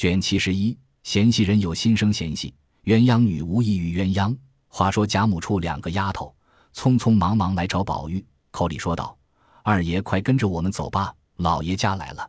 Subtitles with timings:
[0.00, 2.54] 卷七十一，嫌隙人有心生嫌隙，
[2.84, 4.34] 鸳鸯女无异于鸳鸯。
[4.66, 6.34] 话说贾母处两个丫头，
[6.74, 9.14] 匆匆忙忙来找宝玉，口里说道
[9.62, 12.26] ：“二爷快跟着我们走吧，老爷家来了。”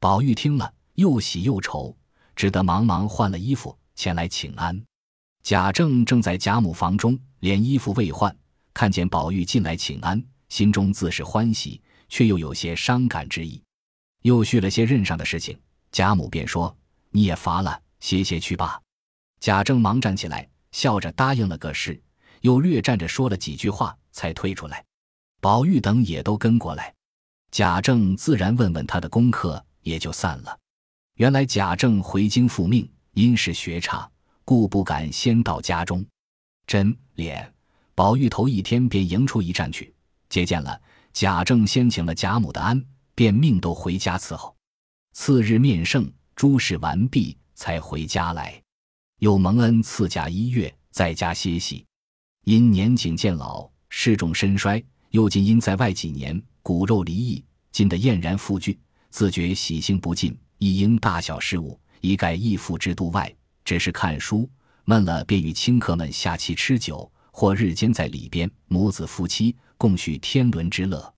[0.00, 1.94] 宝玉听了，又喜又愁，
[2.34, 4.82] 只得忙忙换了衣服前来请安。
[5.42, 8.34] 贾政正在贾母房中，连衣服未换，
[8.72, 13.62] 看见宝玉进来请安，心中自是欢喜，却又有些伤感之意。
[14.22, 15.60] 又叙了些任上的事情，
[15.90, 16.74] 贾母便说
[17.12, 18.80] ：“你也乏了，歇歇去吧。”
[19.38, 22.00] 贾政忙站起来，笑着答应了个是，
[22.40, 24.84] 又略站着说了几句话，才退出来。
[25.40, 26.94] 宝玉等也都跟过来，
[27.50, 30.58] 贾政自然问问他的功课，也就散了。
[31.16, 34.08] 原来贾政回京复命，因是学差。
[34.44, 36.04] 故不敢先到家中，
[36.66, 37.52] 真脸。
[37.94, 39.94] 宝玉头一天便迎出一站去，
[40.28, 40.80] 接见了
[41.12, 42.82] 贾政，先请了贾母的安，
[43.14, 44.56] 便命都回家伺候。
[45.12, 48.60] 次日面圣，诸事完毕，才回家来。
[49.18, 51.84] 又蒙恩赐假一月，在家歇息。
[52.44, 58.78] 因年景渐老，事重身衰，又近因在外几年，骨肉离异，今得厌然复聚，
[59.10, 63.32] 自觉喜性不尽，亦因大小事务，一概亦付之度外。
[63.64, 64.50] 只是看书
[64.84, 71.14] 闷了，便与亲客们下棋吃酒，或日间在里边母子夫妻共叙天伦之乐。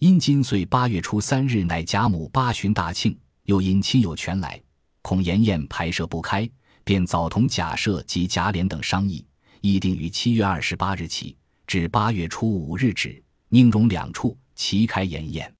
[0.00, 4.60] 因今岁八月初三日乃贾母八旬大庆，又因亲友全来，
[5.00, 6.46] 恐筵宴排设不开，
[6.84, 9.24] 便早同贾赦及贾琏等商议，
[9.62, 11.34] 议定于七月二十八日起
[11.66, 15.50] 至八月初五日止，宁荣两处齐开筵宴。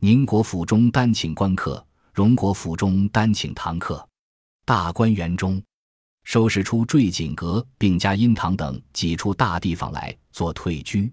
[0.00, 4.08] 宁国府中单请官客，荣国府中单请堂客。
[4.64, 5.62] 大观园中，
[6.24, 11.12] 收拾出坠锦阁，并加阴堂等几处大地方来做退居。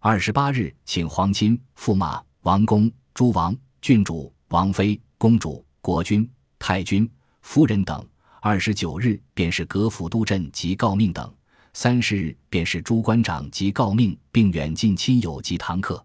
[0.00, 8.06] 二十八日，请皇亲、驸马、王公、诸王、郡主、王妃、公主、国君、太君、夫人等。
[8.42, 11.34] 二十九日，便是阁府督镇及诰命等。
[11.72, 16.04] 三十日，便是诸官长及诰命，并远近亲友及堂客。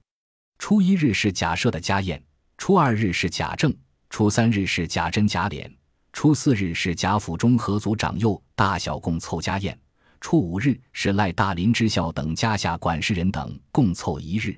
[0.58, 2.24] 初一日是贾赦的家宴，
[2.58, 3.76] 初二日是贾政，
[4.10, 5.70] 初三日是贾珍、贾琏。
[6.14, 9.78] 初四日是贾府中合族长幼大小共凑家宴，
[10.22, 14.58] 初五日是赖大林知孝等家下管事人等共凑一日。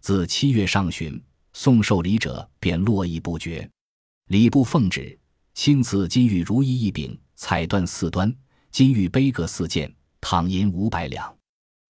[0.00, 1.22] 自七月上旬，
[1.52, 3.70] 送寿礼者便络绎不绝。
[4.28, 5.18] 礼部奉旨，
[5.52, 8.34] 亲赐金玉如意一柄，彩缎四端，
[8.70, 11.34] 金玉杯各四件，躺银五百两。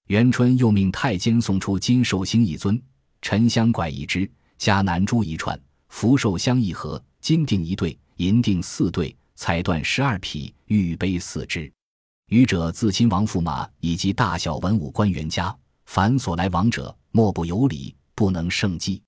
[0.09, 2.82] 元春又命太监送出金寿星一尊，
[3.21, 4.28] 沉香拐一只，
[4.59, 7.97] 嘉南珠一串，福寿香一盒，金锭一对。
[8.16, 11.72] 银锭四对，彩缎十二匹，玉杯四只。
[12.28, 15.56] 余者自亲王驸马以及大小文武官员家，
[15.87, 19.03] 凡所来往者，莫不有礼，不能胜计。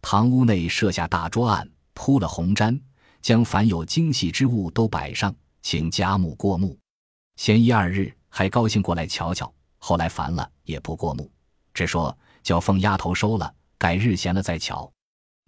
[0.00, 2.80] 堂屋内设下大桌案，铺了红毡，
[3.20, 6.78] 将凡有精细之物都摆上，请贾母过目。
[7.36, 11.30] 先一二日还高兴过来瞧瞧，后来烦了，也不过目，
[11.74, 14.90] 只说叫凤丫头收了，改日闲了再瞧。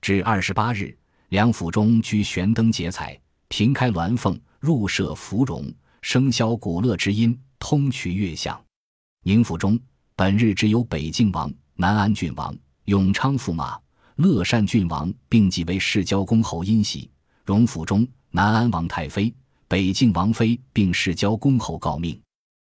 [0.00, 0.96] 至二十八日。
[1.30, 3.18] 梁府中居悬灯结彩，
[3.48, 5.64] 平开鸾凤，入设芙蓉，
[6.02, 8.62] 笙箫鼓乐之音，通衢乐响。
[9.24, 9.80] 宁府中
[10.14, 13.80] 本日只有北静王、南安郡王、永昌驸马、
[14.16, 17.10] 乐善郡王并即为世交公侯因喜。
[17.44, 19.32] 荣府中南安王太妃、
[19.68, 22.18] 北静王妃并世交公侯诰命。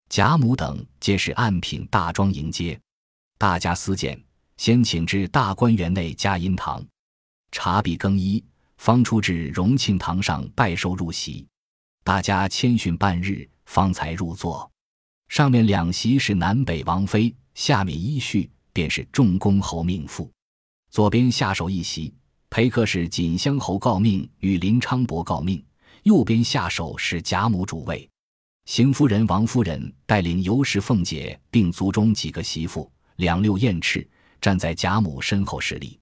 [0.09, 2.79] 贾母等皆是按品大庄迎接。
[3.39, 4.23] 大家私见，
[4.57, 6.85] 先请至大观园内嘉荫堂，
[7.51, 8.43] 茶毕更衣。
[8.79, 11.47] 方出至荣庆堂上拜寿入席，
[12.03, 14.69] 大家谦逊半日，方才入座。
[15.29, 20.29] 上面两席是南北王妃，下面依序便是众公侯命妇。
[20.93, 22.13] 左边下手一席，
[22.51, 25.59] 陪客是锦香侯诰命与林昌伯诰命；
[26.03, 28.07] 右边下手是贾母主位，
[28.67, 34.07] 邢夫人、王夫人带领尤氏、凤姐，并族中几个媳妇，两六燕翅
[34.39, 35.99] 站在贾母身后施礼。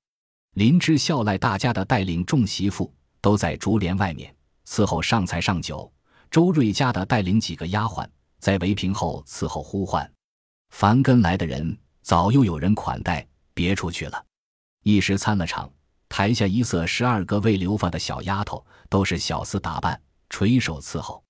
[0.55, 4.35] 林之孝赖大家的带领众媳妇都在竹帘外面
[4.67, 5.89] 伺候上菜上酒，
[6.33, 8.05] 周瑞家的带领几个丫鬟
[8.41, 10.13] 在围屏后伺候呼唤。
[10.71, 14.25] 凡跟来的人早又有人款待，别出去了。
[14.83, 15.71] 一时参了场，
[16.09, 20.01] 台下一色十二个未留发的小丫头，都是小厮打扮，
[20.31, 21.23] 垂手伺候。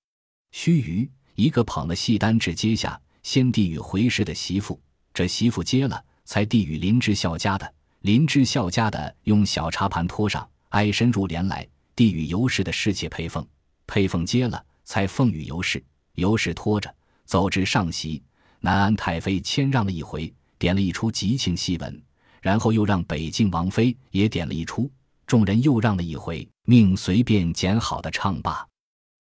[0.53, 4.81] 须臾，一个捧了戏单至阶下，先递与回师的媳妇，
[5.13, 7.75] 这媳妇接了，才递与林之孝家的。
[8.03, 13.47] 林之孝家的用小茶盘托上，挨身入帘来，递与尤氏的侍妾佩凤，
[13.87, 16.95] 佩凤接了，才奉与尤氏，尤氏托着
[17.25, 18.23] 走至上席。
[18.61, 22.03] 南安太妃谦让了一回，点了一出吉庆戏文，
[22.41, 24.91] 然后又让北静王妃也点了一出，
[25.27, 28.67] 众人又让了一回，命随便拣好的唱罢。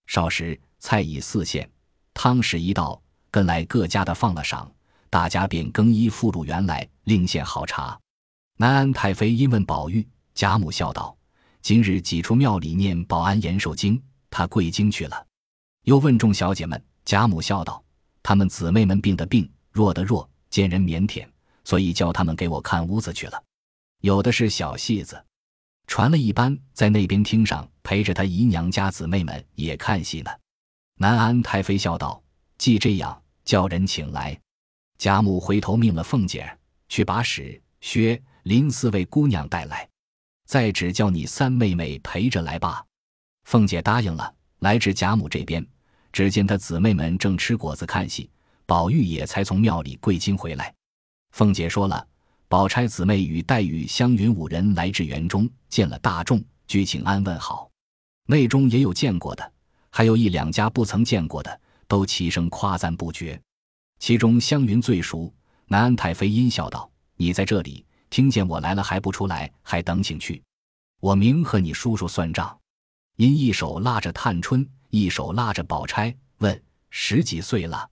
[0.07, 1.71] 少时，菜已四献，
[2.15, 3.01] 汤食一道，
[3.31, 4.71] 跟来各家的放了赏，
[5.09, 7.99] 大家便更衣复入园来，另献好茶。
[8.57, 11.17] 南安太妃因问宝玉，贾母笑道
[11.63, 15.27] ：“今日挤出庙里念保安延寿经，他跪经去了。”
[15.85, 17.83] 又问众小姐们，贾母笑道
[18.23, 21.27] ：“她们姊妹们病的病，弱的弱，见人腼腆，
[21.65, 23.43] 所以叫他们给我看屋子去了。
[24.01, 25.23] 有的是小戏子，
[25.87, 30.31] 传了一班在那边厅上陪着他姨娘家姊妹们也看戏呢。”
[30.97, 32.23] 南安太妃笑道
[32.59, 34.39] ：“既这样，叫人请来。”
[34.99, 36.59] 贾母回头命了凤姐
[36.89, 38.21] 去把史薛。
[38.45, 39.87] 林四位姑娘带来，
[40.47, 42.83] 再只叫你三妹妹陪着来吧。
[43.45, 45.65] 凤姐答应了，来至贾母这边，
[46.11, 48.31] 只见她姊妹们正吃果子看戏，
[48.65, 50.75] 宝玉也才从庙里跪经回来。
[51.31, 52.06] 凤姐说了，
[52.49, 57.71] 宝钗姊妹与黛玉、湘云五人来至园中，见了大众，俱请安问好。
[58.27, 59.53] 内中也有见过的，
[59.91, 63.41] 还有一两家不曾见过的，都齐声夸赞不绝。
[63.99, 65.32] 其中湘云最熟，
[65.67, 70.43] 南安太妃阴笑道：“你在这里。”听见我来了还不出来，还等请去。
[70.99, 72.59] 我明和你叔叔算账。
[73.17, 76.61] 因一手拉着探春，一手拉着宝钗，问
[76.91, 77.88] 十几岁了，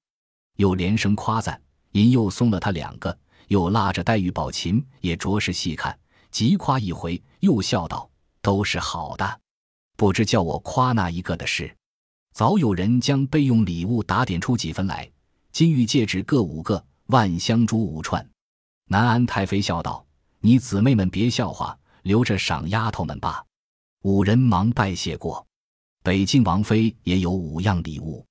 [0.57, 1.61] 又连声夸赞。
[1.93, 3.17] 因又松了他两个，
[3.49, 5.99] 又拉着黛玉、宝琴也着实细看，
[6.31, 8.09] 急夸一回，又笑道
[8.41, 9.41] ：“都是好的，
[9.97, 11.75] 不知叫我夸那一个的事。”
[12.33, 15.11] 早有人将备用礼物打点出几分来，
[15.51, 18.25] 金玉戒指各五个，万香珠五串。
[18.87, 20.05] 南安太妃笑道。
[20.41, 23.45] 你姊妹们别笑话，留着赏丫头们吧。
[24.05, 25.45] 五人忙拜谢过。
[26.05, 28.25] 北静王妃也有五样礼物，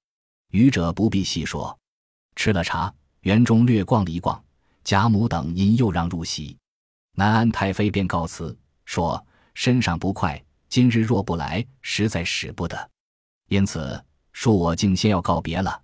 [0.52, 1.78] 愚者不必细说。
[2.38, 2.94] 吃了茶，
[3.24, 4.42] 园中略逛了一逛，
[4.88, 6.58] 贾母等因又让入席，
[7.12, 9.22] 南安太妃便告辞说
[9.54, 12.90] ：“身上不快，今日若不来，实在使不得。
[13.50, 14.02] 因此
[14.34, 15.84] 恕我竟先要告别了。”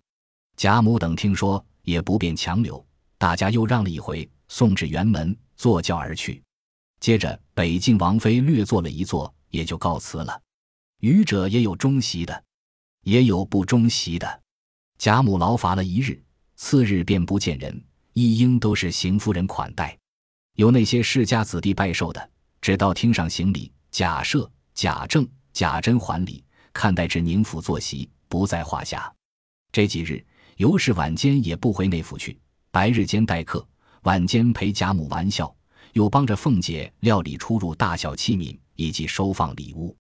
[0.56, 2.82] 贾母等听说，也不便强留，
[3.18, 5.38] 大家又让了一回，送至园门。
[5.58, 6.42] 坐轿而去，
[7.02, 10.42] 接着北静王妃略坐了一坐，也就告辞了。
[11.02, 12.42] 愚者也有中席的，
[13.02, 14.42] 也有不中席的。
[14.98, 16.24] 贾母劳乏了一日，
[16.56, 17.84] 次日便不见人，
[18.14, 19.98] 一应都是邢夫人款待。
[20.56, 22.30] 有那些世家子弟拜寿的，
[22.62, 23.72] 只到厅上行礼。
[23.92, 26.44] 贾赦、贾政、贾珍还礼，
[26.74, 29.14] 看待至宁府坐席，不在话下。
[29.72, 30.26] 这几日，
[30.58, 32.36] 尤氏晚间也不回内府去，
[32.72, 33.64] 白日间待客。
[34.02, 35.56] 晚间陪贾母玩笑，
[35.92, 39.96] 又帮着凤姐料理出入大小器皿以及收放礼物。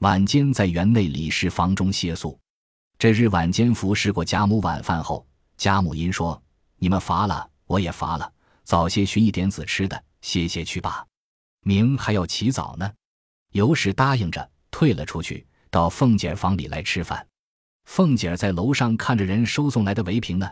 [0.00, 2.36] 晚间在园内理事房中歇宿。
[2.98, 5.24] 这日晚间服侍过贾母晚饭后，
[5.56, 6.42] 贾母因说
[6.78, 8.32] ：“你们乏了，我也乏了，
[8.64, 11.06] 早些寻一点子吃的，歇歇去吧。
[11.60, 12.90] 明还要起早呢。”
[13.52, 17.26] 尤氏答应着，退了出去，到凤姐房里来吃饭。
[17.84, 20.50] 凤姐在楼上看着人收送来的围屏呢，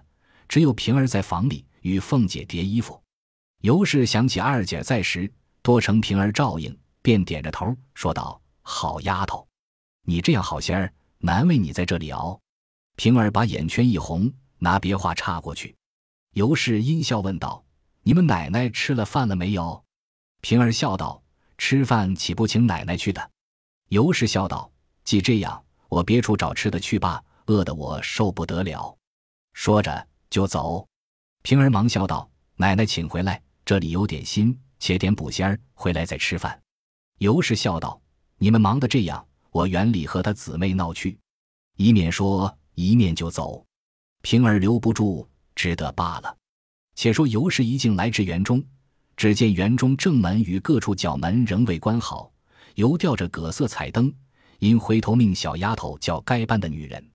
[0.49, 1.67] 只有平儿在房里。
[1.83, 3.01] 与凤姐叠衣服，
[3.61, 5.33] 尤氏想起二姐在时，
[5.63, 9.47] 多承平儿照应，便点着头说道：“好丫头，
[10.03, 12.41] 你这样好仙儿，难为你在这里熬。”
[12.97, 15.76] 平儿把眼圈一红，拿别话插过去。
[16.37, 17.65] 尤氏阴笑问道
[18.05, 19.83] ：“你们奶奶吃了饭了没有？”
[20.43, 21.23] 平儿笑道
[21.57, 23.31] ：“吃饭岂不请奶奶去的？”
[23.89, 24.71] 尤氏笑道
[25.03, 28.95] ：“既这样，我别处找吃的去吧，饿得我受不得了。”
[29.55, 30.87] 说着就走。
[31.41, 36.61] 平儿忙笑道：“奶奶请回来，这里有点心，且点补仙儿，回来再吃饭。”
[37.17, 37.99] 尤氏笑道
[38.37, 41.19] ：“你们忙得这样，我园里和他姊妹闹去，
[41.79, 43.65] 一面说一面就走。”
[44.21, 45.27] 平儿留不住，
[45.57, 46.37] 只得罢了。
[46.95, 48.65] 且说尤氏一进来至园中，
[49.17, 52.31] 只见园中正门与各处角门仍未关好，
[52.77, 54.15] 犹吊着葛色彩灯。
[54.59, 57.11] 因回头命小丫头叫该班的女人，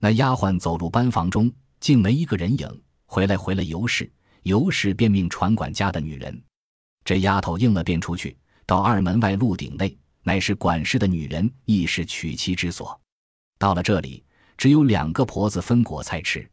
[0.00, 1.48] 那丫鬟走入班房中，
[1.78, 2.82] 竟没一个人影。
[3.06, 4.10] 回来回了尤氏，
[4.42, 6.42] 尤氏便命传管家的女人，
[7.04, 8.36] 这丫头应了，便出去
[8.66, 13.00] 到二门外鹿顶内，乃是管事的女人，亦是娶妻之所。
[13.58, 14.24] 到了这里，
[14.56, 16.50] 只有两个婆子分果菜吃。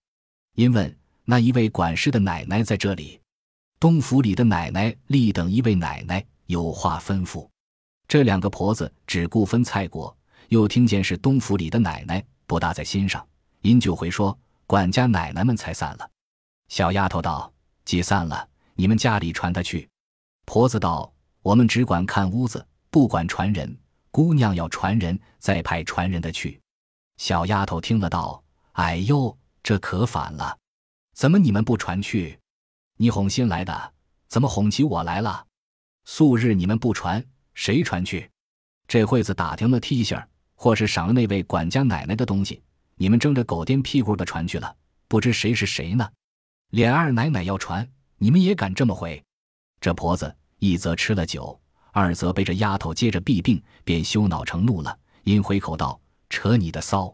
[0.54, 0.96] 因问
[1.30, 3.22] 那一位管事的奶奶在这里，
[3.80, 7.48] 东府里的奶奶立等一位奶奶有话吩咐。
[8.08, 10.18] 这两个婆子只顾分菜果，
[10.48, 13.24] 又听见是东府里的奶奶，不大在心上，
[13.62, 16.10] 因就回说管家奶奶们才散了。
[16.68, 17.54] 小丫头道
[17.86, 19.88] ：“既散了，你们家里传他去。”
[20.48, 23.78] 婆子道：“我们只管看屋子，不管传人。
[24.10, 26.60] 姑娘要传人，再派传人的去。”
[27.22, 28.44] 小丫头听了道
[28.74, 30.58] ：“哎呦，这可反了！
[31.20, 32.40] 怎么你们不传去？
[32.96, 33.94] 你哄新来的，
[34.30, 35.46] 怎么哄起我来了？
[36.06, 37.22] 素日你们不传，
[37.54, 38.32] 谁传去？
[38.88, 42.64] 这会子打听了梯下，或是赏了那位管家奶奶的东西，
[42.96, 44.74] 你们争着狗颠屁股的传去了，
[45.10, 46.10] 不知谁是谁呢？
[46.70, 47.86] 脸二奶奶要传，
[48.18, 49.22] 你们也敢这么回？
[49.82, 51.60] 这婆子一则吃了酒，
[51.92, 56.00] 二则被这丫头接着弊病，便羞恼成怒了，因回口道
[56.32, 57.14] ：“扯你的骚！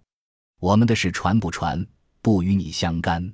[0.59, 1.83] 我们的事传不传，
[2.21, 3.33] 不与你相干。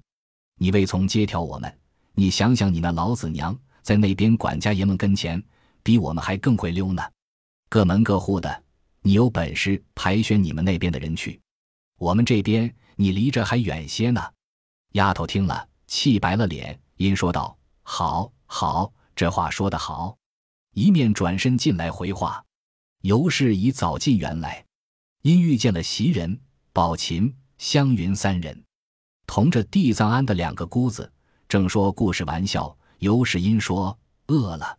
[0.62, 1.80] 你未从接条我们，
[2.13, 5.44] 你想想，你那老子娘在那边管家爷们跟前，
[5.82, 7.01] 比我们还更会溜呢。
[7.68, 8.63] 各门各户的，
[9.01, 11.41] 你有本事排选你们那边的人去，
[11.98, 14.22] 我们这边你离着还远些呢。”
[14.94, 20.15] 丫头听了，气白了脸，因说道：“好，好。”这话说得好，
[20.75, 22.46] 一面转身进来回话。
[23.01, 24.63] 尤氏已早进园来，
[25.24, 26.39] 因遇见了袭人、
[26.72, 28.63] 宝琴、湘云三人，
[29.34, 31.10] 同着地藏庵的两个姑子，
[31.48, 32.78] 正说故事玩笑。
[33.00, 33.98] 尤氏因说
[34.28, 34.78] 饿了，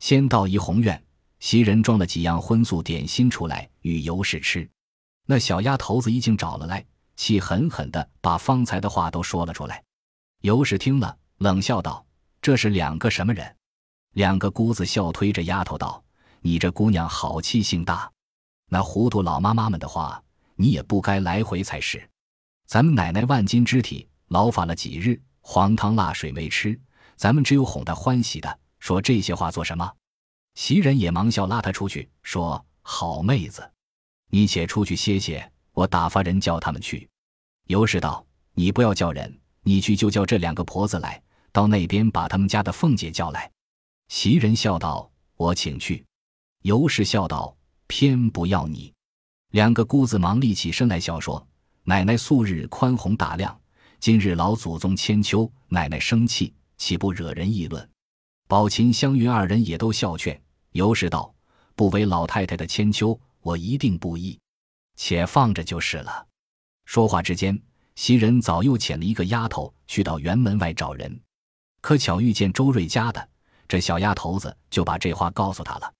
[0.00, 1.00] 先到怡红院，
[1.38, 4.68] 袭人装了几样荤素点心出来与尤氏吃。
[5.26, 6.84] 那小丫头子已经找了来，
[7.14, 9.80] 气狠狠地把方才的话都说了出来。
[10.40, 12.04] 尤氏听了，冷笑道
[12.42, 13.54] ：“这是两个什么人？”
[14.14, 16.02] 两个姑子笑推着丫头道
[16.42, 18.10] ：“你这姑娘好气性大，
[18.70, 20.20] 那糊涂老妈妈们的话，
[20.56, 22.10] 你也不该来回才是。
[22.66, 26.78] 咱们奶奶万斤肢体，劳发了几日，黄汤辣水没吃，
[27.16, 29.92] 咱们只有哄她欢喜的，说这些话做什么？”
[30.54, 33.68] 袭人也忙笑拉她出去，说：“好妹子，
[34.30, 37.08] 你且出去歇歇，我打发人叫他们去。”
[37.66, 43.50] 尤氏道：“你不要叫人，你去就叫这两个婆子来，到那边把他们家的凤姐叫来。”
[44.08, 46.04] 袭人笑道：“我请去。”
[46.62, 47.56] 尤氏笑道
[47.88, 48.92] ：“偏不要你。”
[49.52, 51.46] 两个姑子忙立起身来笑说
[51.86, 53.54] ：“奶奶素日宽宏大量，
[54.00, 57.86] 今日老祖宗千秋，奶奶生气，岂不惹人议论？”
[58.48, 60.40] 宝琴、湘云二人也都笑劝。
[60.72, 61.34] 尤氏道
[61.76, 64.38] ：“不为老太太的千秋，我一定不依，
[64.96, 66.26] 且放着就是了。”
[66.86, 67.60] 说话之间，
[67.96, 71.20] 袭人早又遣了一个丫头去到园门外找人，
[71.82, 73.28] 可巧遇见周瑞家的。
[73.68, 75.92] 这小丫头子就把这话告诉他了。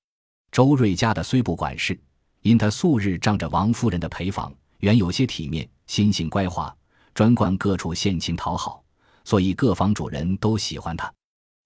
[0.50, 1.98] 周瑞家的虽不管事，
[2.40, 6.74] 因他素日仗着王夫人的陪房，原有些体面，心性乖滑，
[7.14, 8.82] 专管各处献亲讨好，
[9.24, 11.12] 所以各房主人都喜欢他。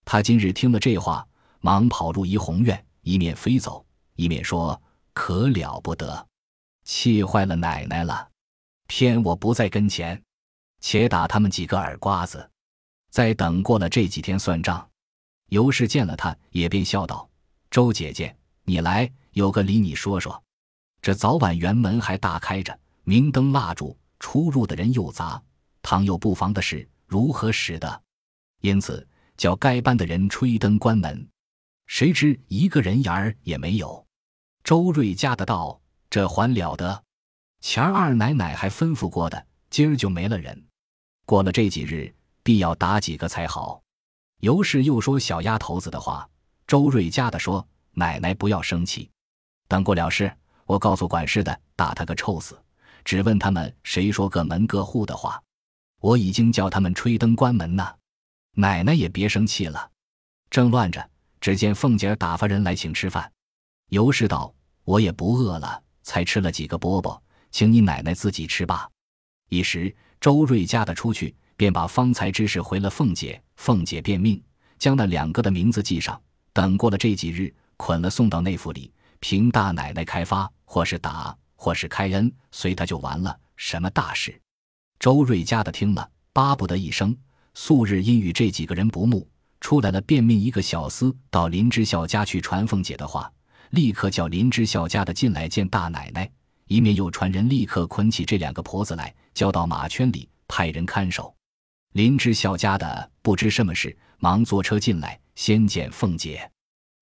[0.04, 1.26] 他今日听了这话，
[1.60, 3.84] 忙跑入怡红院，一面飞走，
[4.14, 4.80] 一面说
[5.12, 6.26] ：“可了不得，
[6.84, 8.28] 气坏了奶奶了。
[8.86, 10.22] 偏我不在跟前，
[10.80, 12.50] 且打他们几个耳瓜子，
[13.10, 14.88] 再等过了这几天算账。”
[15.50, 17.28] 尤氏见了他，也便笑道
[17.70, 20.42] ：“周姐姐，你来，有个理你说说。
[21.00, 25.42] 这早晚园门还大开着，明灯蜡烛，出入的人又杂，
[25.82, 28.02] 倘有不防的事，如何使得？
[28.60, 29.06] 因此
[29.36, 31.28] 叫该班的人吹灯关门。
[31.86, 34.06] 谁知一个人影儿也没有。
[34.62, 37.02] 周瑞家的道：这还了得？
[37.60, 40.66] 前儿二奶奶还吩咐过的，今儿就没了人。
[41.24, 43.82] 过了这几日，必要打几个才好。”
[44.40, 46.28] 尤氏又说小丫头子的话，
[46.66, 49.10] 周瑞家的说：“奶奶不要生气，
[49.66, 50.32] 等过了事，
[50.64, 52.56] 我告诉管事的，打他个臭死。
[53.08, 55.42] 只问他们谁说各门各户的话，
[55.98, 57.82] 我已经叫他们吹灯关门呢。
[58.54, 59.90] 奶奶也别生气了。”
[60.52, 61.08] 正乱着，
[61.40, 63.32] 只见凤姐打发人来请吃饭。
[63.88, 67.18] 尤氏道：“我也不饿了，才吃了几个饽饽，
[67.50, 68.86] 请你奶奶自己吃吧。”
[69.48, 71.34] 一时周瑞家的出去。
[71.56, 74.40] 便把方才之事回了凤姐，凤姐便命
[74.78, 76.22] 将那两个的名字记上，
[76.52, 83.38] 等过了这几日，捆了送到内府里，凭大奶奶开发，或是打，或是开恩，随他就完了。
[83.56, 84.40] 什么大事？
[84.98, 87.14] 周瑞家的听了，巴不得一声。
[87.54, 89.28] 素日因与这几个人不睦，
[89.60, 93.30] 出来了，便命一个小厮到林之孝家去传凤姐的话，
[93.70, 96.30] 立刻叫林之孝家的进来见大奶奶，
[96.68, 101.34] 一面又传人立刻捆起这两个婆子来，交到马圈里，派人看守。
[101.94, 106.48] 林之孝家的不知什么事，忙坐车进来，先见凤姐。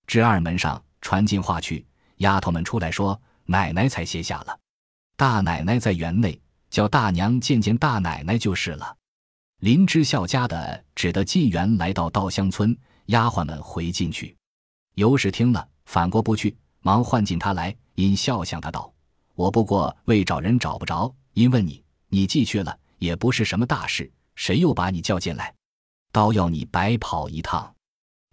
[0.06, 1.84] 至二门上传进话去，
[2.18, 4.58] 丫头们出来说：“奶奶才歇下了，
[5.16, 6.38] 大奶奶在园内，
[6.68, 8.96] 叫大娘见见大奶奶就是了。”
[9.60, 12.76] 林之孝家的只得进园，来到稻香村，
[13.06, 14.36] 丫鬟们回进去。
[14.94, 18.92] 尤氏听了，反过不去，忙唤进他来，因笑向他道
[19.34, 25.54] ：“我不过为找人找不着，因问你，你既去了，也不是什么大事。”谁又把你叫进来，
[26.12, 27.74] 倒要你白跑一趟？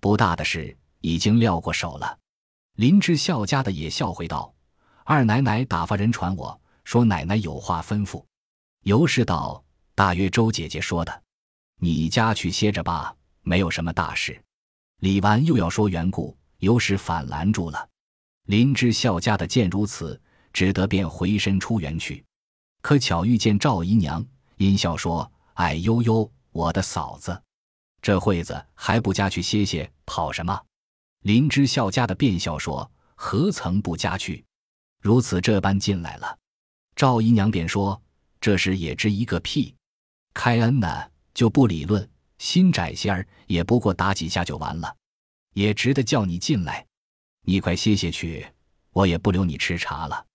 [0.02, 2.20] 不大的事已经撂过手了。
[2.76, 4.54] 林之孝家的也笑回道
[5.06, 8.24] ：“二奶奶打发人传我说，奶奶有话吩咐。”
[8.84, 9.64] 尤氏道
[9.96, 11.24] ：“大约周姐姐说的，
[11.80, 14.42] 你家去歇着吧，没有什么大事。”
[15.00, 17.90] 李纨又要说缘故，尤氏反拦住了。
[18.48, 22.24] 林之孝家的见如此，只得便回身出园去。
[22.82, 24.26] 可巧遇见赵姨娘，
[24.58, 27.42] 阴笑说：“哎呦呦，我的嫂子，
[28.02, 30.62] 这会子还不家去歇歇，跑什么？”
[31.24, 34.46] 林之孝家的便笑说：“何曾不家去？
[35.04, 36.40] 如此这般进来了。”
[36.96, 38.02] 赵姨娘便说
[38.40, 39.76] ：“这事也知一个屁。
[40.34, 40.88] 开恩呢，
[41.34, 42.02] 就不理论；
[42.38, 44.96] 心窄些儿，也不过打几下就完了，
[45.54, 46.86] 也值得叫你进来。
[47.42, 48.48] 你快歇歇去，
[48.92, 50.26] 我也不留你吃茶了。”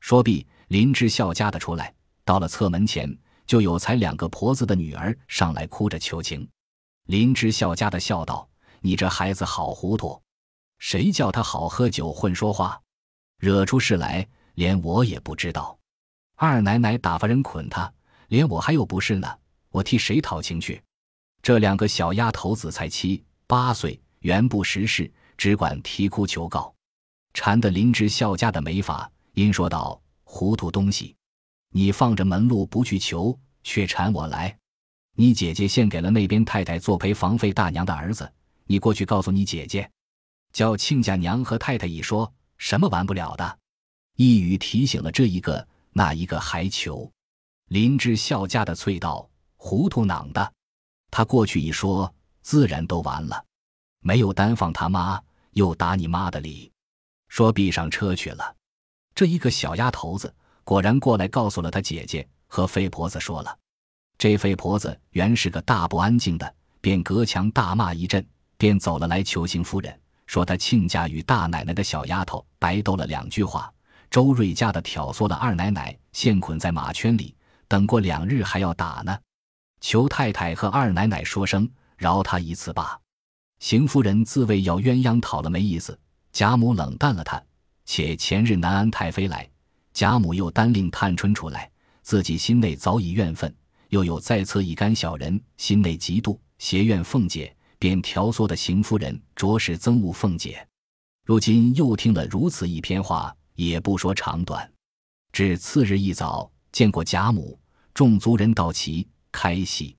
[0.00, 6.46] 说毕，林之孝家的出来，到了侧门前，就有才两个婆子的女儿上来哭着求情。
[7.06, 8.46] 林之孝家的笑道
[8.82, 10.20] ：“你这孩子好糊涂，
[10.78, 12.80] 谁叫他好喝酒混说话，
[13.40, 15.76] 惹出事来，连我也不知道。
[16.36, 17.92] 二奶奶打发人捆他，
[18.28, 19.26] 连我还有不是呢，
[19.70, 20.80] 我替谁讨情去？
[21.42, 26.72] 这两个小丫头子才七八岁，原不识事，只管啼哭求告，
[27.32, 31.16] 缠得林之孝家的没法。”因说道：“糊涂东西，
[31.70, 34.54] 你放着门路不去求，却缠我来。
[35.16, 38.30] 你姐姐献给了那边太太作陪房费大娘的儿子，
[38.66, 39.88] 你过去告诉你姐姐，
[40.52, 42.30] 叫亲家娘和太太一说，
[42.60, 43.58] 什么完不了的。
[44.16, 47.10] 一语提醒了这一个那一个还求。
[47.68, 50.52] 林之孝家的啐道：糊涂囊的，
[51.10, 52.12] 他过去一说，
[52.42, 53.44] 自然都完了，
[54.00, 55.20] 没有单放他妈，
[55.52, 56.70] 又打你妈的理。
[57.28, 58.54] 说闭上车去了。”
[59.14, 63.58] 这一个小丫头子果然过来告诉了他姐姐和费婆子说了。
[64.18, 68.24] 这费婆子原是个大不安静的，便隔墙大骂一阵，
[68.58, 69.98] 便走了来求邢夫人，
[70.30, 73.68] 说他亲家与大奶奶的小丫头白斗了两句话，
[74.08, 77.34] 周瑞家的挑唆了二奶奶，现捆在马圈里，
[77.66, 79.18] 等过两日还要打呢。
[79.80, 82.96] 求太太和二奶奶说声饶他一次吧。
[83.58, 85.98] 邢夫人自谓要鸳鸯讨了没意思，
[86.30, 87.42] 贾母冷淡了她。
[87.84, 89.50] 且前日南安太妃来，
[89.92, 91.68] 贾母又单令探春出来，
[92.02, 93.52] 自己心内早已怨愤，
[93.88, 100.64] 又有在侧一干小人，心内嫉妒，邪怨凤姐，便挑唆的邢夫人着实憎恶凤姐。
[101.24, 104.70] 如今又听了如此一篇话，也不说长短。
[105.32, 107.58] 至次日一早，见过贾母，
[107.94, 109.96] 众族人到齐开席，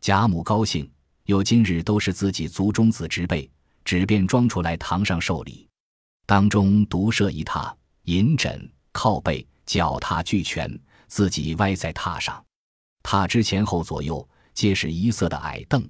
[0.00, 0.88] 贾母高兴，
[1.24, 3.50] 有今日都是自己族中子侄辈，
[3.84, 5.68] 只便装出来堂上受礼。
[6.26, 12.44] 当中独设一榻银枕靠背脚踏俱全，自己歪在榻上。
[13.02, 15.84] 榻之前后左右皆是一色的矮凳。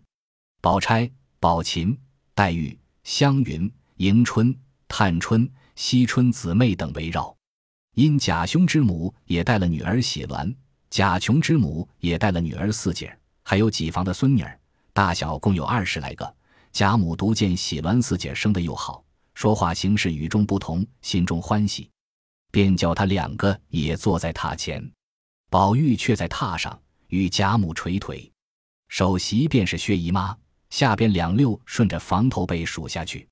[0.63, 1.99] 宝钗、宝琴、
[2.35, 4.57] 黛玉、湘云、迎春、
[4.89, 7.35] 探春、惜春姊妹等围绕。
[7.95, 10.55] 因贾兄之母也带了女儿喜鸾，
[10.91, 14.59] 贾琼之母也带了女儿四姐，还有几房的孙女儿，
[14.93, 16.35] 大小共有二十来个。
[16.73, 19.03] 贾母独见喜鸾四姐生得又好。
[19.35, 21.91] 说话行事与众不同，心中欢喜，
[22.51, 24.91] 便叫他两个也坐在榻前。
[25.51, 28.31] 宝玉却在榻上与贾母捶腿。
[28.89, 30.37] 首席便是薛姨妈，
[30.71, 33.29] 下边两溜顺着房头辈数下去，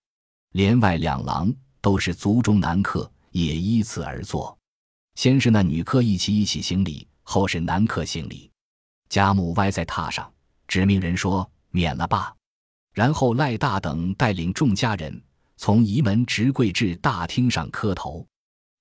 [0.52, 4.56] 连外两郎都是族中男客，也依次而坐。
[5.14, 8.50] 先是那女客一起一起行礼，后是男客行礼。
[9.08, 10.32] 贾母歪在榻上，
[10.66, 12.34] 指命人说免了吧。
[12.92, 15.22] 然后赖大等带领众家人。
[15.56, 18.26] 从仪门直跪至大厅上磕头，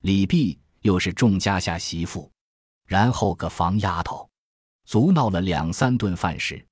[0.01, 2.29] 礼毕，又是众家下媳妇，
[2.87, 4.27] 然后个房丫头，
[4.83, 6.65] 足闹了两三顿饭食，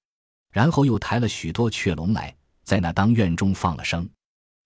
[0.51, 4.07] 然后又抬了许多雀笼来，在那当院中放了声。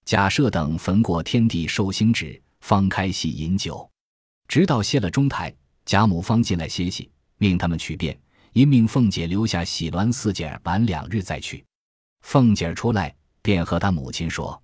[0.06, 3.90] 贾赦等焚过天地寿星纸，方开席饮酒，
[4.48, 8.18] 直到歇了中台，贾母方进来歇息，命他们去便，
[8.54, 11.64] 因命凤姐留下喜鸾四姐儿晚两日再去。
[12.22, 14.62] 凤姐儿出来，便和她母亲说。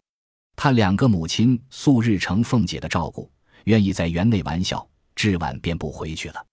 [0.56, 3.32] 她两个母亲素日承凤姐的照顾，
[3.64, 6.46] 愿意在园内玩笑，至晚便不回去了。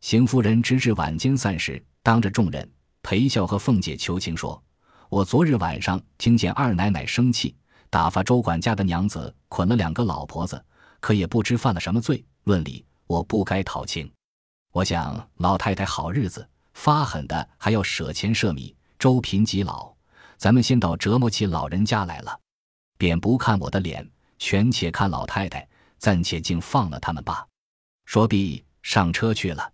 [0.00, 2.68] 邢夫人直至晚间散时，当着众人
[3.10, 4.62] 陪笑和凤姐求情说
[5.08, 7.56] ：“我昨日晚上听见二奶奶生气，
[7.88, 10.62] 打发周管家的娘子捆了两个老婆子，
[11.00, 12.22] 可也不知犯了什么罪。
[12.44, 14.12] 论理我不该讨情。
[14.72, 19.90] 我想老太太好日子发狠的，还要舍钱舍米，周贫及老，
[20.36, 22.38] 咱们先到折磨起老人家来了。”
[22.98, 24.06] 便不看我的脸，
[24.38, 25.66] 全且看老太太，
[25.96, 27.46] 暂且竟放了他们吧。
[28.04, 29.72] 说毕，上车去了。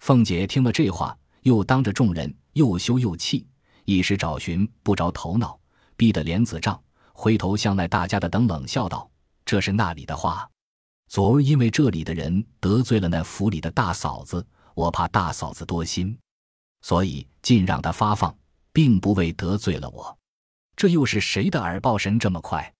[0.00, 3.46] 凤姐听了这话，又当着众人又羞又气，
[3.84, 5.60] 一时找寻不着头脑，
[5.94, 9.10] 逼得脸子胀，回头向那大家的等冷笑道
[9.44, 10.48] ：“这是那里的话？
[11.06, 16.18] 昨儿因为这里的人得罪了那府里的大嫂子，我怕大嫂子多心，
[16.80, 18.34] 所以尽让她发放，
[18.72, 20.16] 并不为得罪了我。”
[20.76, 22.72] 这又是谁的耳报神这么快？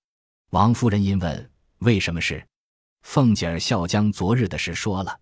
[0.53, 2.43] 王夫人因问：“为什么事？”
[3.05, 5.21] 凤姐儿笑将昨日的事说了。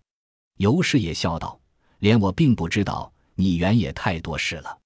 [0.59, 1.59] 尤氏也笑道
[1.99, 4.79] ：“连我并不知道，你原也太多事了。”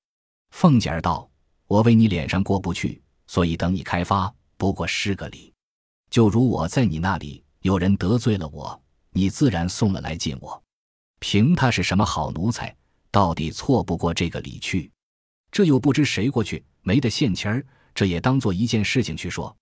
[0.51, 1.29] 凤姐儿道
[1.67, 5.53] ：“我为你脸上过不去，所以等你开发，不过施个礼。
[6.09, 8.81] 就如我在你那里，有人得罪了我，
[9.11, 10.61] 你自然送了来见我。
[11.19, 12.75] 凭他是什么好奴才，
[13.11, 14.91] 到底错不过这个礼去。
[15.51, 19.55] 这又不知谁过去没得现钱儿，这也当做一件事情去说。”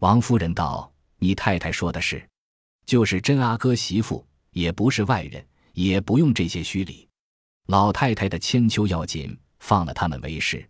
[0.00, 2.28] 王夫人道：“你太太说的是，
[2.84, 7.08] 就是真阿哥媳妇。”也不是外人，也不用这些虚礼。
[7.66, 10.68] 老太太的千秋要紧，放了他们为是。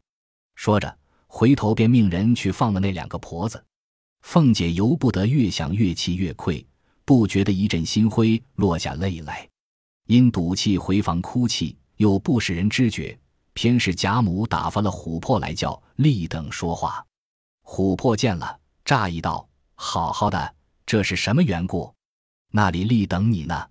[0.54, 3.62] 说着，回头便命人去放了那两个婆子。
[4.22, 6.64] 凤姐由不得越想越气越愧，
[7.04, 9.48] 不觉得一阵心灰，落下泪来。
[10.06, 13.18] 因赌气回房哭泣，又不使人知觉，
[13.54, 17.04] 偏是贾母打发了琥珀来叫立等说话。
[17.64, 20.54] 琥珀见了，诧异道：“好好的，
[20.86, 21.92] 这是什么缘故？
[22.52, 23.68] 那里立等你呢？”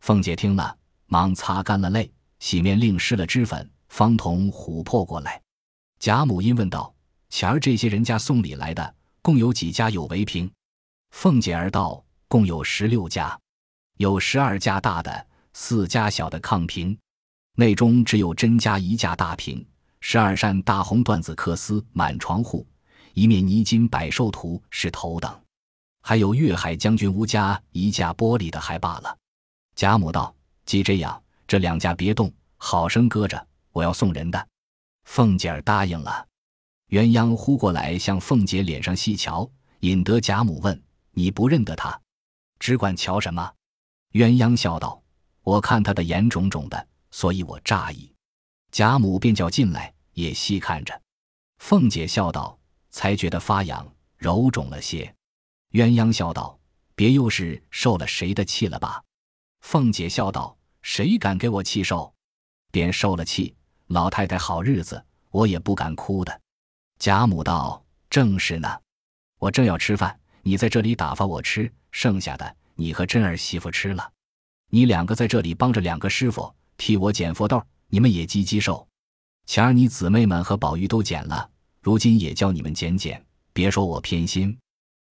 [0.00, 0.76] 凤姐听了，
[1.06, 5.40] 忙擦干了泪，洗面令施了脂粉，方同琥珀过来。
[5.98, 6.94] 贾母因问道
[7.30, 10.50] ：“前儿这些人家送礼来的，共有几家有围屏？”
[11.12, 13.38] 凤姐儿道：“共有十六家，
[13.96, 16.96] 有十二家大的，四家小的炕屏，
[17.54, 19.66] 内中只有甄家一架大屏，
[20.00, 22.66] 十二扇大红缎子缂丝满床户，
[23.14, 25.40] 一面泥金百寿图是头等，
[26.02, 29.16] 还有粤海将军吴家一架玻璃的，还罢了。”
[29.74, 30.34] 贾母道
[30.66, 33.46] ：“既这样，这两家别动，好生搁着。
[33.72, 34.48] 我要送人的。”
[35.04, 36.26] 凤姐儿答应了。
[36.88, 39.48] 鸳鸯呼过来，向凤姐脸上细瞧，
[39.80, 40.80] 引得贾母问
[41.12, 42.00] ：“你不认得他？
[42.58, 43.52] 只管瞧什么？”
[44.12, 45.02] 鸳鸯笑道
[45.42, 48.12] ：“我看他的眼肿肿的，所以我诧异。”
[48.72, 51.00] 贾母便叫进来，也细看着。
[51.58, 52.58] 凤姐笑道
[52.90, 55.14] ：“才觉得发痒，揉肿了些。”
[55.72, 56.58] 鸳鸯笑道
[56.94, 59.02] ：“别又是受了谁的气了吧？”
[59.60, 60.55] 凤姐笑道
[60.86, 62.14] ：“谁敢给我气受？
[62.70, 63.52] 便受了气。
[63.88, 66.40] 老太太好日子，我也不敢哭的。”
[67.00, 68.68] 贾母道：“正是呢，
[69.40, 74.12] 我正要吃饭，你在这里打发我吃，剩下的你和真儿媳妇吃了。
[74.70, 78.86] 你两个在这里帮着两个师傅替我捡佛豆，你们也积积受。
[79.44, 83.20] 前儿你姊妹们和宝玉都捡了，如今也叫你们捡捡，
[83.52, 84.56] 别说我偏心。”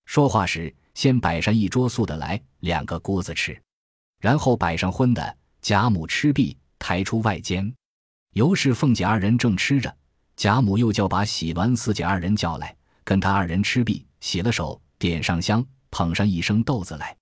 [0.07, 3.61] 说话时，先摆上一桌素的来，两个姑子吃。
[4.21, 7.73] 然后摆上荤的，贾母吃毕，抬出外间。
[8.34, 9.91] 尤氏、凤姐二人正吃着，
[10.36, 17.17] 贾母又叫把喜鸾四姐二人叫来，跟他二人吃毕，洗了手，点上香，捧上一升豆子来。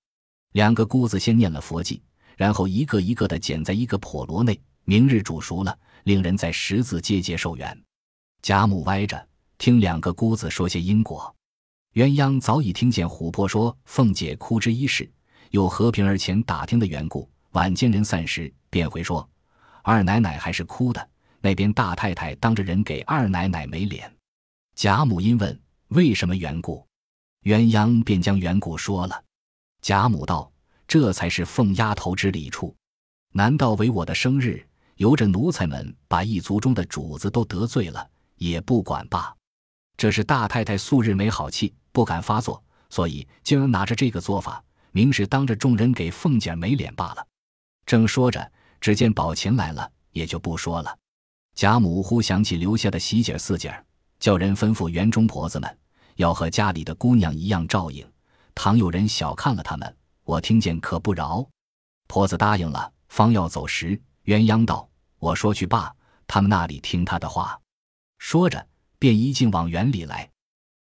[0.51, 2.01] 两个姑子先念了佛偈，
[2.36, 7.82] 然后一个一个的捡在一个笸箩内，明日煮熟了，令人在十字阶阶受缘。
[8.41, 9.25] 贾母歪着
[9.58, 11.34] 听两个姑子说些因果。
[11.93, 15.10] 鸳鸯早已听见琥珀说凤姐哭之一事。
[15.51, 19.27] 又和平儿前打听的缘故，晚间人散时，便回说
[19.83, 21.09] ：“二奶奶还是哭的。
[21.39, 24.11] 那边大太太当着人给二奶奶没脸。”
[24.75, 26.85] 贾母因问：“为什么缘故？”
[27.45, 29.23] 鸳鸯便将缘故说了。
[29.81, 30.51] 贾母道
[30.87, 32.75] ：“这才是凤丫头之理处。
[33.33, 39.31] 难道为我的生日，由着奴才们把一族中的主子都得罪了，也不管罢？
[39.95, 44.63] 这是大太太素日没好气，不敢发作，所以竟然拿着这个做法。”
[44.95, 47.27] 明是当着众人给凤姐没脸罢了。
[47.85, 50.97] 正说着，只见宝琴来了，也就不说了。
[51.55, 53.73] 贾母忽想起留下的喜姐四姐，
[54.19, 55.77] 叫人吩咐园中婆子们，
[56.15, 58.05] 要和家里的姑娘一样照应。
[58.55, 61.47] 倘有人小看了他们，我听见可不饶。
[62.07, 64.87] 婆子答应了，方要走时，鸳鸯道
[65.19, 65.93] ：“我说去罢，
[66.27, 67.59] 他们那里听他的话。”
[68.19, 68.65] 说着，
[68.99, 70.29] 便一径往园里来。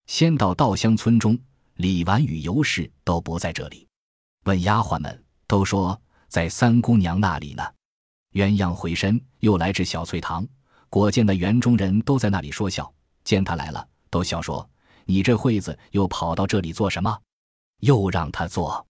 [0.06, 1.38] 先到稻香村中，
[1.74, 3.88] 李纨与尤氏都不在这里。
[4.44, 6.00] 问丫鬟们，都说
[6.32, 7.62] 在三姑娘那里呢。
[8.32, 10.48] 鸳鸯回身，又来至小翠堂，
[10.88, 12.90] 果见那园中人都在那里说笑。
[13.22, 14.66] 见他来了，都笑说
[15.04, 17.14] ：“你这会子又跑到这里做什么？”
[17.84, 18.86] 又让他坐。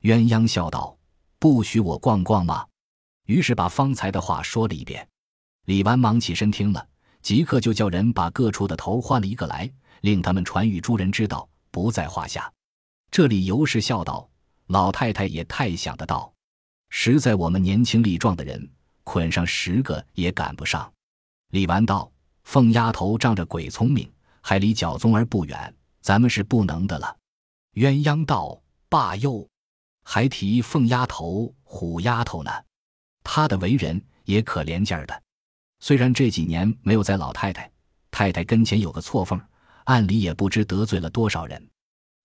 [0.00, 0.98] 鸳鸯笑道
[1.38, 2.66] ：“不许我逛逛吗？”
[3.26, 5.06] 于是把方才的话说了一遍。
[5.66, 6.84] 李纨忙起身听了，
[7.22, 12.52] 即刻就叫人把各处的头换了一个来，令他们传与诸人知道，不在话下。
[13.12, 14.28] 这里尤氏笑道。
[14.66, 16.32] 老太太也太想得到，
[16.90, 18.68] 实在我们年轻力壮的人，
[19.04, 20.92] 捆上十个也赶不上。
[21.52, 22.10] 李纨道
[22.44, 27.16] ：“凤丫头仗着鬼聪明，还离小宗儿不远，咱们是不能的了。”
[27.74, 29.48] 鸳鸯道：“罢又，
[30.04, 32.50] 还提凤丫头、虎丫头呢？
[33.22, 35.22] 她的为人也可怜劲儿的。
[35.78, 37.70] 虽然这几年没有在老太太、
[38.10, 39.40] 太太跟前有个错缝，
[39.84, 41.70] 暗里也不知得罪了多少人。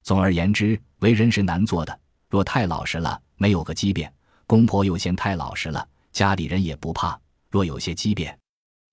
[0.01, 4.12] 总而言之，为人是难做的。”若太老实了，没有个机变；
[4.47, 7.19] 公婆又嫌太老实了，家里人也不怕。
[7.49, 8.38] 若有些畸变，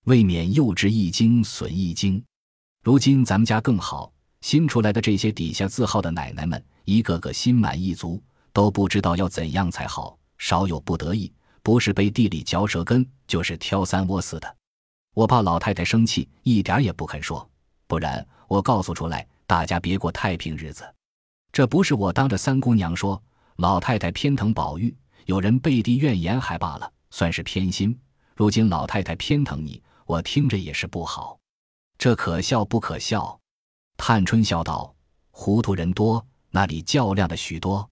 [0.04, 2.22] 未免又值一惊损一惊。
[2.82, 14.56] 如今咱们家更好，新出来的这些底下字号的奶奶们，一个个心满意足，都不知道要怎样才好，少有不得意，不是背地里嚼舌根，就是挑三窝四的。
[15.14, 17.48] 我怕老太太生气，一点也不肯说，
[17.86, 20.82] 不然我告诉出来，大家别过太平日子。
[21.52, 23.22] 这不是我当着三姑娘说，
[23.56, 24.94] 老太太偏疼宝玉，
[25.26, 27.98] 有人背地怨言还罢了，算是偏心。
[28.34, 31.38] 如今老太太偏疼你，我听着也是不好。
[31.98, 33.38] 这可笑不可笑？
[33.96, 34.94] 探春笑道
[35.30, 37.88] ：“糊涂人多，那里较量的许多。”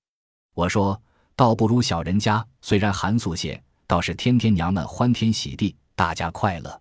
[0.55, 1.01] 我说
[1.37, 6.81] ：“倒不如小人家，虽然寒素些，倒是天天娘们欢天喜地，大家快乐。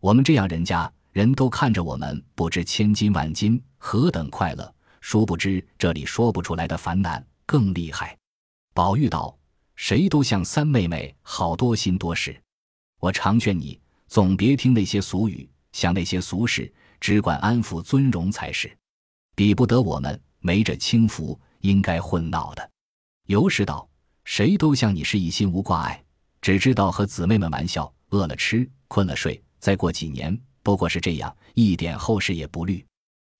[0.00, 8.16] 我们这样人家，人都看着我们，不知千金万金，何等快乐。”殊不知，这里说不出来的烦难更厉害。
[8.72, 9.36] 宝玉道
[9.76, 12.40] ：“谁都像三妹妹，好多心多事。
[13.00, 18.70] 我常劝你，总别听那些俗语，想那些俗事，只管安抚尊荣才是。
[19.34, 22.70] 比不得我们没这轻浮，应该混闹的。”
[23.26, 23.88] 尤氏道
[24.24, 26.02] ：“谁都像你是一心无挂碍，
[26.40, 29.42] 只知道和姊妹们玩笑，饿了吃，困了睡。
[29.58, 32.84] 再过几年，不过是这样，一点后事也不虑。”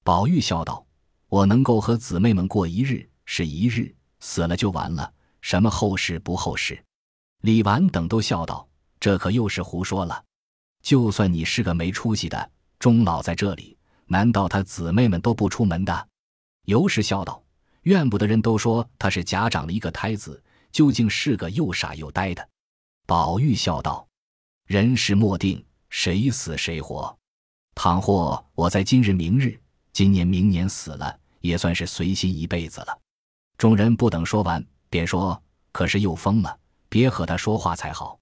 [0.03, 0.85] 宝玉笑道。
[1.29, 3.91] 我能够和姊妹们过一日是一日，
[4.21, 5.11] 死了就完了，
[5.43, 6.83] 什么后事不后事？
[7.43, 8.67] 李纨等都笑道
[8.99, 10.25] ：“这可又是胡说了。
[10.83, 13.77] 就算你是个没出息的，终老在这里，
[14.07, 16.09] 难道他姊妹们都不出门的？”
[16.65, 17.43] 尤氏笑道
[17.83, 22.49] ：“怨不得人都说他是假长了一个胎子，究竟是个又傻又呆的。”
[23.07, 24.09] 宝玉笑道
[24.67, 27.15] ：“人事莫定，谁死谁活。
[27.75, 29.61] 倘或我在今日明日，
[29.93, 32.97] 今年明年死了。”也算是随心一辈子了。
[33.59, 36.59] 众人不等说完，便说：“可是又疯了，
[36.91, 38.19] 别和他说话才好。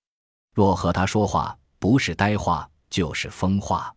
[0.54, 3.92] 若和他说话，不是呆话，就是疯话。”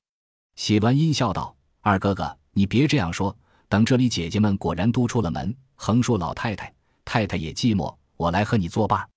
[0.58, 3.36] 喜鸾阴笑道：“二哥哥，你别这样说。
[3.70, 6.74] 等这里姐姐们果然都出了门，横竖老太太、
[7.06, 9.08] 太太也寂寞，我来和你作伴。”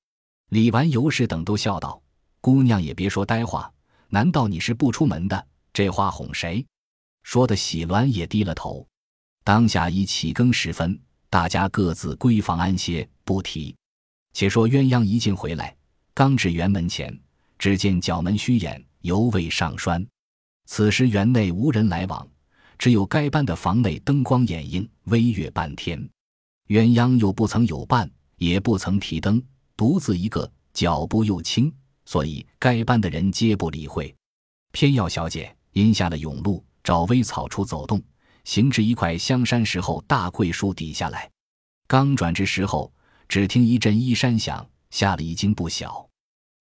[0.51, 1.99] 李纨、尤氏等都笑道
[2.43, 3.73] ：“姑娘也别说呆话，
[4.09, 5.47] 难道你是不出门的？
[5.73, 6.63] 这话哄谁？”
[7.25, 8.87] 说的喜鸾也低了头。
[9.45, 13.77] 当下已起更时分，大家各自闺房安歇，不提。
[14.33, 15.77] 且说鸳鸯一进回来，
[16.15, 17.15] 刚至园门前，
[17.59, 20.07] 只见角门虚掩，犹未上栓。
[20.67, 22.27] 此时园内无人来往，
[22.79, 25.99] 只有该班的房内灯光掩映，微月半天。
[26.69, 29.43] 鸳鸯又不曾有伴，也不曾提灯，
[29.77, 31.73] 独自一个，脚步又轻，
[32.05, 34.15] 所以该班的人皆不理会。
[34.73, 38.03] 偏要小姐因下了甬路，找微草处走动。
[38.45, 41.29] 行至一块香山石后大桂树底下来，
[41.89, 42.93] 刚转至石后，
[43.29, 46.09] 只听一阵衣衫响，吓了一惊不小。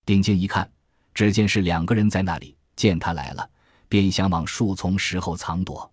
[0.06, 0.70] 定睛一看，
[1.14, 2.56] 只见是两个人在那里。
[2.76, 3.50] 见他来了，
[3.88, 5.90] 便想往树丛石后藏躲。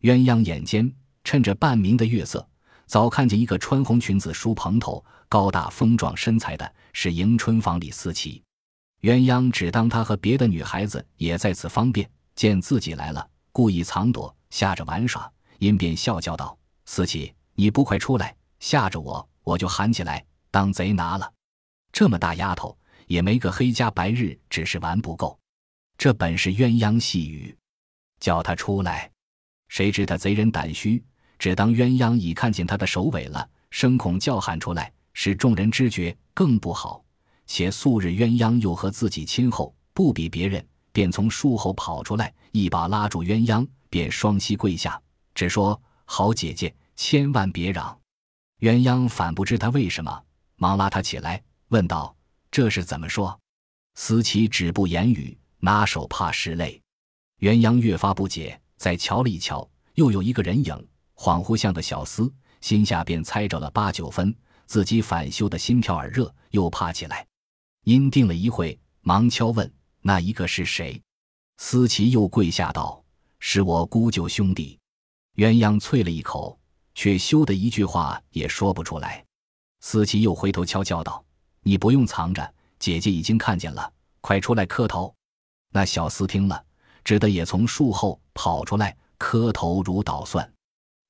[0.00, 2.46] 鸳鸯眼尖，趁着半明的月色，
[2.86, 8.42] 早看见一个穿红裙子、梳蓬头、高大丰壮身材的，是迎春房里思琪。
[9.02, 14.34] 鸳鸯只当他和别的女孩子也在此方便，见自己来了，故意藏躲。
[14.50, 21.32] 吓着玩耍，因便笑叫道：“思琪，你不快出来，吓着我，我就喊起来，当贼拿了。
[21.92, 25.38] 这么大丫头，也没个黑家白日，只是玩不够。
[25.96, 27.56] 这本是鸳鸯戏语，
[28.18, 29.08] 叫他出来。
[29.68, 31.00] 谁知他贼人胆虚，
[31.38, 37.04] 只当鸳鸯已看见他的首尾了，生恐叫喊出来，使众人知觉更不好。
[37.46, 43.64] 且素日鸳鸯又和自己亲厚，不比别人，便从树后跑出来，一把拉住鸳鸯。
[43.88, 45.00] 便双膝跪下，
[45.36, 47.96] 只说：“好姐姐，千万别嚷。”
[48.66, 50.24] 鸳鸯反不知他为什么，
[50.56, 52.16] 忙拉他起来，问道
[52.50, 53.38] ：“这是怎么说？”
[53.94, 56.82] 思琪止不言语，拿手怕拭泪。
[57.38, 62.28] 鸳鸯越发不解，再瞧了一瞧，又有一个人影，恍惚像个小厮，
[62.60, 64.34] 心下便猜着了八九分，
[64.66, 67.24] 自己反羞的心跳耳热，又怕起来。
[67.84, 71.00] 因定了一会，忙敲问：“那一个是谁？”
[71.58, 73.00] 思琪又跪下道。
[73.38, 74.76] 是我姑舅兄弟，
[75.36, 76.58] 鸳鸯啐了一口，
[76.96, 79.24] 却羞得一句话也说不出来。
[79.80, 81.22] 思琪又回头悄悄道
[81.62, 85.14] ：“你不用藏着，姐姐已经看见了，快出来磕头。”
[85.70, 86.64] 那小厮听了，
[87.04, 90.50] 只得也从树后跑出来，磕头如捣蒜。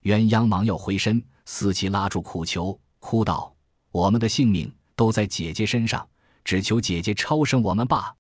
[0.03, 3.55] 鸳鸯忙要回身，思琪拉住苦求，哭道
[3.93, 6.07] ：“我们的性命都在姐姐身上，
[6.45, 8.13] 只求姐姐超生我们罢。”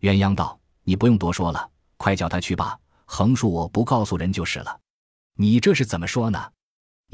[0.00, 4.80] 鸳鸯道：“你不用多说了，快叫他去吧。”横竖我不告诉人就是了，
[5.36, 6.50] 你这是怎么说呢？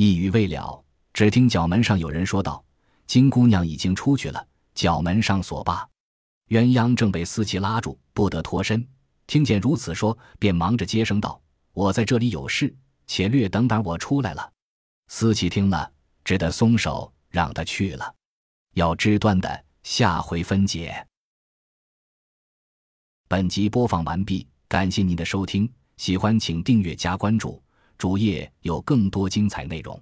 [0.00, 2.64] 一语未了，只听角门上有人说道
[3.08, 5.84] ：“金姑娘已经出去了，角门上锁罢。
[6.50, 8.86] 鸳鸯正被司棋拉住，不得脱身。
[9.26, 11.42] 听见如此说，便忙着接声道
[11.74, 12.72] ：“我在这里有事，
[13.08, 14.52] 且略等等，我出来了。”
[15.10, 15.90] 司棋听了，
[16.22, 18.14] 只得松手，让他去了。
[18.74, 21.04] 要知端的，下回分解。
[23.26, 27.60] 本集播放完毕，感谢您的收听，喜欢请订阅加关注，
[27.98, 30.00] 主页有更多精彩内容。